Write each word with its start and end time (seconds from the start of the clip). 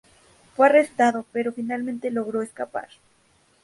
Fue 0.55 0.65
arrestado, 0.65 1.27
pero 1.31 1.51
finalmente 1.53 2.09
logró 2.09 2.41
escapar. 2.41 2.87